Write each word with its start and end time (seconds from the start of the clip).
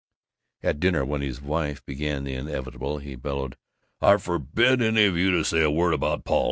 At 0.63 0.79
dinner, 0.79 1.05
when 1.05 1.21
his 1.21 1.43
wife 1.43 1.85
began 1.85 2.23
the 2.23 2.33
inevitable, 2.33 2.97
he 2.97 3.13
bellowed, 3.15 3.55
"I 4.01 4.17
forbid 4.17 4.81
any 4.81 5.05
of 5.05 5.15
you 5.15 5.29
to 5.29 5.43
say 5.45 5.61
a 5.61 5.69
word 5.69 5.93
about 5.93 6.25
Paul! 6.25 6.39